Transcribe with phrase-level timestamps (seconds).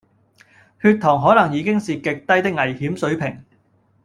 [0.81, 3.45] 血糖可能已經是極低的危險水平